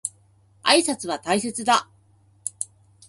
[0.63, 1.87] 挨拶は大切だ。